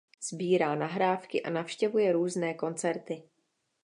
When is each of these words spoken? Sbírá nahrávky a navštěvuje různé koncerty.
Sbírá 0.27 0.75
nahrávky 0.75 1.41
a 1.43 1.49
navštěvuje 1.49 2.11
různé 2.13 2.53
koncerty. 2.53 3.23